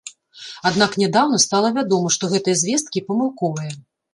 [0.69, 3.71] Аднак нядаўна стала вядома, што гэтыя звесткі памылковыя.